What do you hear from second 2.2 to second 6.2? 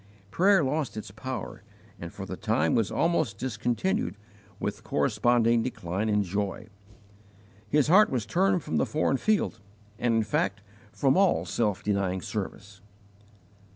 the time was almost discontinued, with corresponding decline